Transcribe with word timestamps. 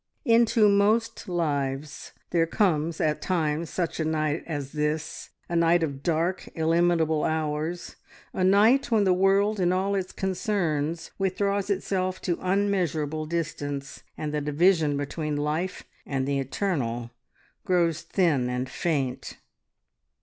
Into 0.25 0.67
most 0.67 1.29
lives 1.29 2.11
there 2.31 2.47
comes 2.47 2.99
at 2.99 3.21
times 3.21 3.69
such 3.69 3.99
a 3.99 4.03
night 4.03 4.43
as 4.47 4.71
this; 4.71 5.29
a 5.47 5.55
night 5.55 5.83
of 5.83 6.01
dark, 6.01 6.49
illimitable 6.55 7.23
hours, 7.23 7.97
a 8.33 8.43
night 8.43 8.89
when 8.89 9.03
the 9.03 9.13
world 9.13 9.59
and 9.59 9.71
all 9.71 9.93
its 9.93 10.11
concerns 10.11 11.11
withdraws 11.19 11.69
itself 11.69 12.19
to 12.23 12.39
unmeasurable 12.41 13.27
distance, 13.27 14.01
and 14.17 14.33
the 14.33 14.41
division 14.41 14.97
between 14.97 15.35
life 15.37 15.83
and 16.03 16.27
the 16.27 16.39
eternal 16.39 17.11
grows 17.63 18.01
thin 18.01 18.49
and 18.49 18.71
faint. 18.71 19.37